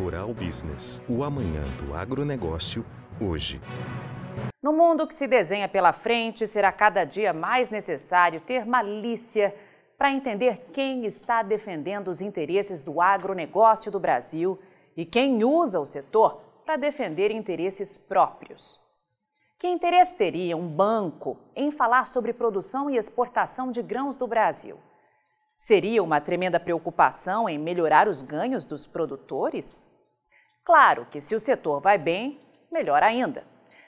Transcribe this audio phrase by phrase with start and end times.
[0.00, 2.86] Rural Business, o amanhã do agronegócio,
[3.20, 3.60] hoje.
[4.62, 9.54] No mundo que se desenha pela frente, será cada dia mais necessário ter malícia
[9.98, 14.58] para entender quem está defendendo os interesses do agronegócio do Brasil
[14.96, 18.80] e quem usa o setor para defender interesses próprios.
[19.58, 24.78] Que interesse teria um banco em falar sobre produção e exportação de grãos do Brasil?
[25.58, 29.89] Seria uma tremenda preocupação em melhorar os ganhos dos produtores?
[30.64, 33.44] Claro que se o setor vai bem, melhor ainda.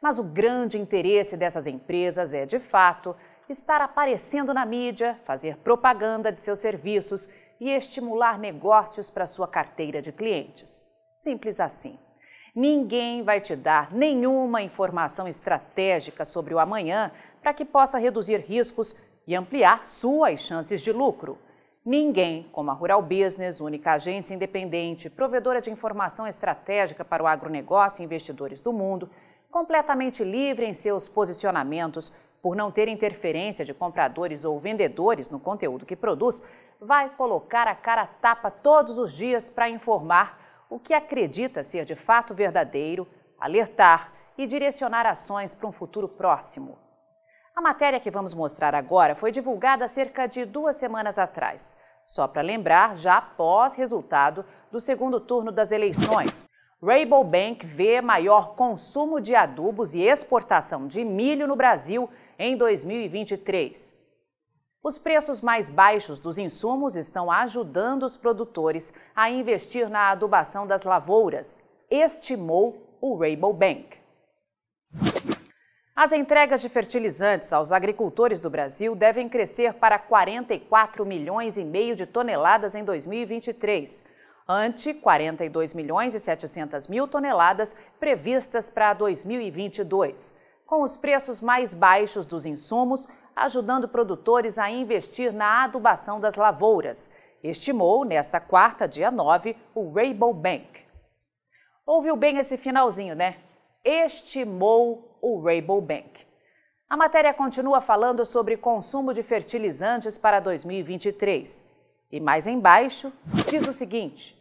[0.00, 3.16] Mas o grande interesse dessas empresas é, de fato,
[3.48, 7.28] estar aparecendo na mídia, fazer propaganda de seus serviços
[7.60, 10.82] e estimular negócios para sua carteira de clientes.
[11.16, 11.98] Simples assim.
[12.54, 17.10] Ninguém vai te dar nenhuma informação estratégica sobre o amanhã
[17.42, 18.94] para que possa reduzir riscos
[19.26, 21.38] e ampliar suas chances de lucro.
[21.84, 28.00] Ninguém, como a Rural Business, única agência independente, provedora de informação estratégica para o agronegócio
[28.00, 29.10] e investidores do mundo,
[29.50, 32.10] completamente livre em seus posicionamentos,
[32.40, 36.42] por não ter interferência de compradores ou vendedores no conteúdo que produz,
[36.80, 41.94] vai colocar a cara tapa todos os dias para informar o que acredita ser de
[41.94, 43.06] fato verdadeiro,
[43.38, 46.83] alertar e direcionar ações para um futuro próximo.
[47.54, 51.76] A matéria que vamos mostrar agora foi divulgada cerca de duas semanas atrás.
[52.04, 56.44] Só para lembrar, já após resultado do segundo turno das eleições.
[57.24, 63.94] Bank vê maior consumo de adubos e exportação de milho no Brasil em 2023.
[64.82, 70.82] Os preços mais baixos dos insumos estão ajudando os produtores a investir na adubação das
[70.82, 73.16] lavouras, estimou o
[73.54, 73.98] Bank.
[75.96, 81.94] As entregas de fertilizantes aos agricultores do Brasil devem crescer para 44 milhões e meio
[81.94, 84.02] de toneladas em 2023,
[84.48, 90.34] ante 42 milhões e 700 mil toneladas previstas para 2022,
[90.66, 93.06] com os preços mais baixos dos insumos,
[93.36, 97.08] ajudando produtores a investir na adubação das lavouras,
[97.40, 100.84] estimou nesta quarta, dia 9, o Rainbow Bank.
[101.86, 103.36] Ouviu bem esse finalzinho, né?
[103.84, 105.38] Estimou o
[105.82, 106.26] Bank.
[106.88, 111.62] A matéria continua falando sobre consumo de fertilizantes para 2023.
[112.10, 113.12] E mais embaixo
[113.46, 114.34] diz o seguinte: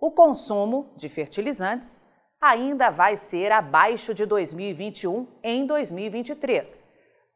[0.00, 2.00] o consumo de fertilizantes
[2.40, 6.84] ainda vai ser abaixo de 2021 em 2023,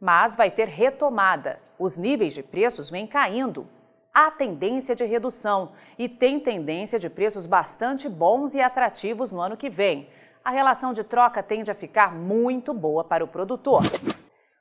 [0.01, 1.61] mas vai ter retomada.
[1.79, 3.69] Os níveis de preços vêm caindo.
[4.12, 9.56] Há tendência de redução e tem tendência de preços bastante bons e atrativos no ano
[9.56, 10.09] que vem
[10.44, 13.82] a relação de troca tende a ficar muito boa para o produtor.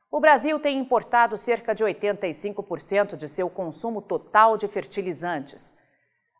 [0.10, 5.76] O Brasil tem importado cerca de 85% de seu consumo total de fertilizantes.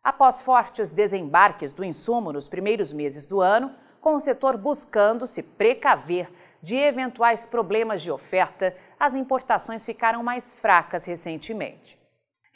[0.02, 5.42] Após fortes desembarques do insumo nos primeiros meses do ano, com o setor buscando se
[5.42, 6.30] precaver
[6.62, 12.03] de eventuais problemas de oferta, as importações ficaram mais fracas recentemente.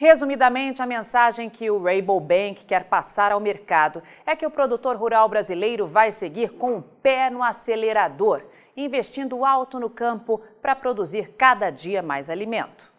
[0.01, 1.81] Resumidamente, a mensagem que o
[2.21, 6.83] Bank quer passar ao mercado é que o produtor rural brasileiro vai seguir com o
[6.83, 8.45] pé no acelerador,
[8.77, 12.93] investindo alto no campo para produzir cada dia mais alimento.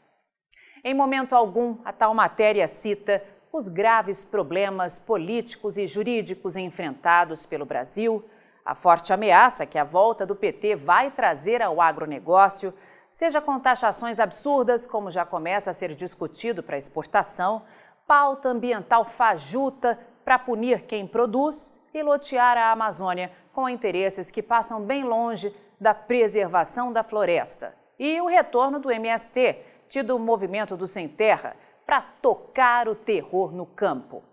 [0.83, 7.65] Em momento algum, a tal matéria cita os graves problemas políticos e jurídicos enfrentados pelo
[7.65, 8.25] Brasil,
[8.65, 12.73] a forte ameaça que a volta do PT vai trazer ao agronegócio,
[13.19, 17.63] seja com taxações absurdas, como já começa a ser discutido para exportação,
[18.07, 24.81] pauta ambiental fajuta para punir quem produz e lotear a Amazônia com interesses que passam
[24.81, 27.75] bem longe da preservação da floresta.
[27.99, 33.51] E o retorno do MST, tido o movimento do Sem Terra, para tocar o terror
[33.51, 34.23] no campo.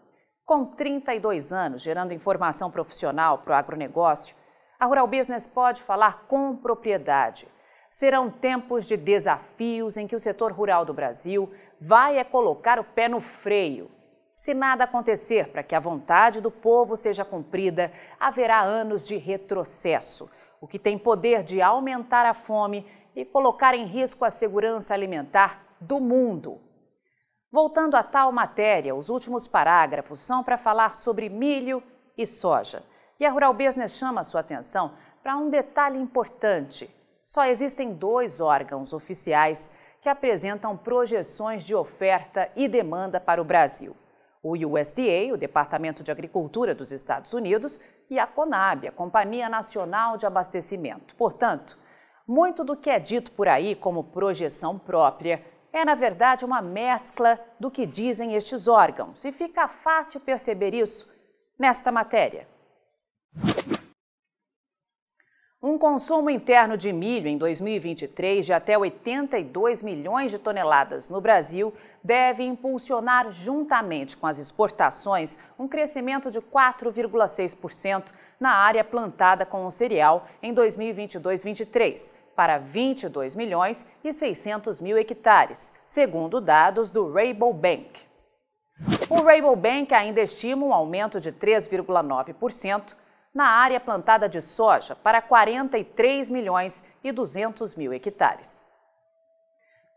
[0.44, 4.36] Com 32 anos gerando informação profissional para o agronegócio,
[4.78, 7.48] a Rural Business pode falar com propriedade
[7.90, 12.84] serão tempos de desafios em que o setor rural do Brasil vai é colocar o
[12.84, 13.90] pé no freio.
[14.34, 17.90] Se nada acontecer para que a vontade do povo seja cumprida,
[18.20, 20.30] haverá anos de retrocesso,
[20.60, 25.64] o que tem poder de aumentar a fome e colocar em risco a segurança alimentar
[25.80, 26.60] do mundo.
[27.50, 31.82] Voltando a tal matéria, os últimos parágrafos são para falar sobre milho
[32.16, 32.82] e soja.
[33.18, 34.92] E a Rural Business chama a sua atenção
[35.22, 36.94] para um detalhe importante.
[37.26, 39.68] Só existem dois órgãos oficiais
[40.00, 43.96] que apresentam projeções de oferta e demanda para o Brasil:
[44.40, 50.16] o USDA, o Departamento de Agricultura dos Estados Unidos, e a CONAB, a Companhia Nacional
[50.16, 51.16] de Abastecimento.
[51.16, 51.76] Portanto,
[52.28, 57.40] muito do que é dito por aí como projeção própria é, na verdade, uma mescla
[57.58, 61.12] do que dizem estes órgãos, e fica fácil perceber isso
[61.58, 62.46] nesta matéria.
[65.68, 71.74] Um consumo interno de milho em 2023 de até 82 milhões de toneladas no Brasil
[72.04, 79.70] deve impulsionar, juntamente com as exportações, um crescimento de 4,6% na área plantada com o
[79.72, 88.06] cereal em 2022-23, para 22 milhões e 600 mil hectares, segundo dados do Rainbow Bank.
[89.10, 92.94] O Rainbow Bank ainda estima um aumento de 3,9%
[93.36, 98.64] na área plantada de soja para 43 milhões e 200 mil hectares.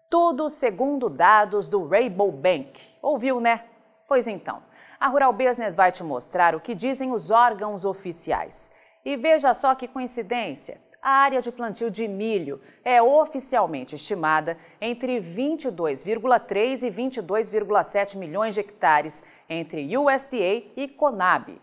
[0.09, 2.81] Tudo segundo dados do Rainbow Bank.
[3.01, 3.63] Ouviu, né?
[4.09, 4.61] Pois então,
[4.99, 8.69] a Rural Business vai te mostrar o que dizem os órgãos oficiais.
[9.05, 10.81] E veja só que coincidência!
[11.01, 18.59] A área de plantio de milho é oficialmente estimada entre 22,3 e 22,7 milhões de
[18.59, 21.57] hectares entre USDA e Conab.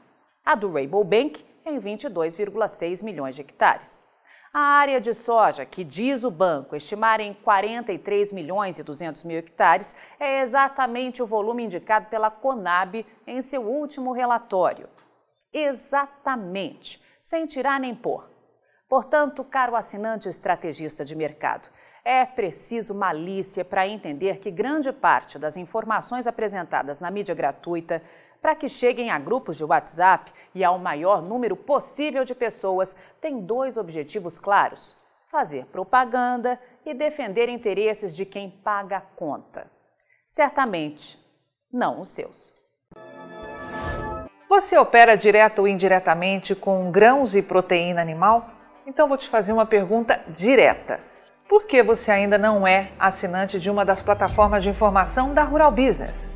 [0.46, 4.00] A do Rainbow Bank em 22,6 milhões de hectares.
[4.54, 9.38] A área de soja, que diz o banco estimar em 43 milhões e 200 mil
[9.38, 14.88] hectares, é exatamente o volume indicado pela Conab em seu último relatório.
[15.52, 18.30] Exatamente, sem tirar nem pôr.
[18.88, 21.68] Portanto, caro assinante estrategista de mercado,
[22.04, 28.00] é preciso malícia para entender que grande parte das informações apresentadas na mídia gratuita
[28.46, 33.40] para que cheguem a grupos de WhatsApp e ao maior número possível de pessoas, tem
[33.40, 34.96] dois objetivos claros:
[35.28, 39.68] fazer propaganda e defender interesses de quem paga a conta.
[40.28, 41.18] Certamente,
[41.72, 42.54] não os seus.
[44.48, 48.48] Você opera direto ou indiretamente com grãos e proteína animal?
[48.86, 51.00] Então vou te fazer uma pergunta direta.
[51.48, 55.72] Por que você ainda não é assinante de uma das plataformas de informação da Rural
[55.72, 56.35] Business?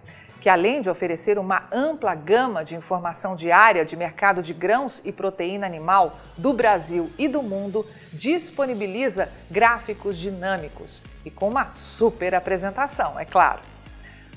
[0.41, 5.11] que além de oferecer uma ampla gama de informação diária de mercado de grãos e
[5.11, 13.19] proteína animal do Brasil e do mundo, disponibiliza gráficos dinâmicos e com uma super apresentação,
[13.19, 13.70] é claro.